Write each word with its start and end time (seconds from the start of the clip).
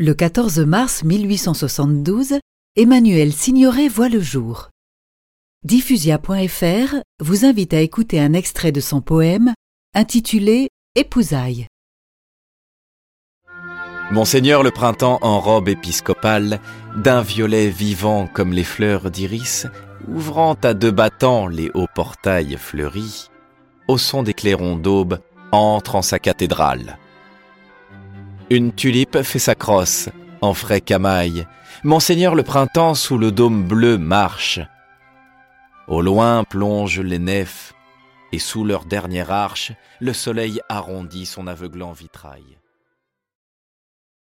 Le 0.00 0.14
14 0.14 0.60
mars 0.60 1.02
1872, 1.02 2.38
Emmanuel 2.76 3.32
Signoret 3.32 3.88
voit 3.88 4.08
le 4.08 4.20
jour. 4.20 4.70
Diffusia.fr 5.64 6.94
vous 7.20 7.44
invite 7.44 7.74
à 7.74 7.80
écouter 7.80 8.20
un 8.20 8.32
extrait 8.32 8.70
de 8.70 8.78
son 8.78 9.00
poème 9.00 9.54
intitulé 9.96 10.68
Épousailles. 10.94 11.66
Monseigneur 14.12 14.62
le 14.62 14.70
printemps 14.70 15.18
en 15.20 15.40
robe 15.40 15.68
épiscopale, 15.68 16.60
d'un 16.94 17.22
violet 17.22 17.68
vivant 17.68 18.28
comme 18.28 18.52
les 18.52 18.62
fleurs 18.62 19.10
d'iris, 19.10 19.66
ouvrant 20.06 20.54
à 20.62 20.74
deux 20.74 20.92
battants 20.92 21.48
les 21.48 21.72
hauts 21.74 21.88
portails 21.92 22.56
fleuris, 22.56 23.30
au 23.88 23.98
son 23.98 24.22
des 24.22 24.34
clairons 24.34 24.76
d'aube, 24.76 25.18
entre 25.50 25.96
en 25.96 26.02
sa 26.02 26.20
cathédrale. 26.20 26.98
Une 28.50 28.72
tulipe 28.72 29.22
fait 29.22 29.38
sa 29.38 29.54
crosse, 29.54 30.08
en 30.40 30.54
frais 30.54 30.80
camail. 30.80 31.46
Monseigneur 31.84 32.34
le 32.34 32.42
printemps 32.42 32.94
sous 32.94 33.18
le 33.18 33.30
dôme 33.30 33.62
bleu 33.64 33.98
marche. 33.98 34.58
Au 35.86 36.00
loin 36.00 36.44
plongent 36.44 37.02
les 37.02 37.18
nefs, 37.18 37.74
et 38.32 38.38
sous 38.38 38.64
leur 38.64 38.86
dernière 38.86 39.30
arche, 39.30 39.72
le 40.00 40.14
soleil 40.14 40.62
arrondit 40.70 41.26
son 41.26 41.46
aveuglant 41.46 41.92
vitrail. 41.92 42.58